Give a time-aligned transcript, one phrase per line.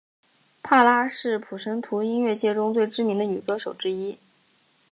[0.63, 4.17] 帕拉是普什图音乐界中最知名的女歌手之一。